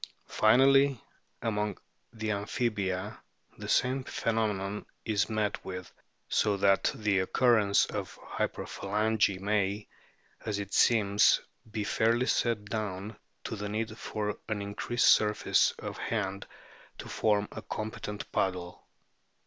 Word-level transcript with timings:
Finally, 0.29 0.99
among 1.43 1.77
the 2.11 2.31
Amphibia 2.31 3.19
the 3.59 3.69
same 3.69 4.03
phenomenon 4.03 4.83
is 5.05 5.29
met 5.29 5.63
with, 5.63 5.93
so 6.27 6.57
that 6.57 6.91
the 6.95 7.19
occurrence 7.19 7.85
of 7.85 8.17
hyperphalangy 8.23 9.39
may, 9.39 9.87
as 10.43 10.57
it 10.57 10.73
seems, 10.73 11.39
be 11.69 11.83
fairly 11.83 12.25
set 12.25 12.65
down 12.65 13.15
to 13.43 13.55
the 13.55 13.69
need 13.69 13.95
for 13.95 14.39
an 14.49 14.59
increased 14.63 15.07
surface 15.07 15.69
of 15.77 15.99
hand 15.99 16.47
to 16.97 17.07
form 17.07 17.47
a 17.51 17.61
competent 17.61 18.31
paddle. 18.31 18.87